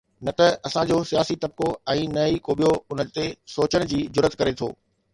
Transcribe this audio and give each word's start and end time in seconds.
نه 0.27 0.31
ته 0.37 0.45
اسان 0.67 0.85
جو 0.91 0.97
سياسي 1.11 1.35
طبقو 1.43 1.69
۽ 1.97 2.07
نه 2.15 2.23
ئي 2.31 2.35
ڪو 2.45 2.51
ٻيو 2.63 2.73
ان 2.91 2.99
تي 3.19 3.25
سوچڻ 3.57 3.89
جي 3.93 4.01
جرئت 4.17 4.43
ڪري 4.43 4.61
ٿو. 4.63 4.77